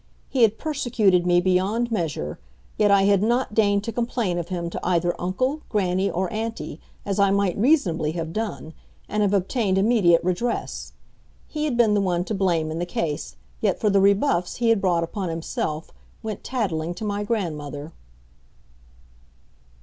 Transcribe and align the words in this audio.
He 0.29 0.41
had 0.41 0.57
persecuted 0.57 1.27
me 1.27 1.39
beyond 1.41 1.91
measure, 1.91 2.39
yet 2.75 2.89
I 2.89 3.03
had 3.03 3.21
not 3.21 3.53
deigned 3.53 3.83
to 3.83 3.91
complain 3.91 4.39
of 4.39 4.47
him 4.47 4.67
to 4.71 4.79
either 4.81 5.13
uncle, 5.21 5.61
grannie, 5.69 6.09
or 6.09 6.27
auntie, 6.33 6.81
as 7.05 7.19
I 7.19 7.29
might 7.29 7.55
reasonably 7.55 8.13
have 8.13 8.33
done, 8.33 8.73
and 9.07 9.21
have 9.21 9.31
obtained 9.31 9.77
immediate 9.77 10.23
redress. 10.23 10.93
He 11.47 11.65
had 11.65 11.77
been 11.77 11.93
the 11.93 12.01
one 12.01 12.23
to 12.23 12.33
blame 12.33 12.71
in 12.71 12.79
the 12.79 12.85
case, 12.87 13.35
yet 13.59 13.79
for 13.79 13.91
the 13.91 14.01
rebuffs 14.01 14.55
he 14.55 14.69
had 14.69 14.81
brought 14.81 15.03
upon 15.03 15.29
himself, 15.29 15.91
went 16.23 16.43
tattling 16.43 16.95
to 16.95 17.03
my 17.05 17.23
grandmother. 17.23 17.93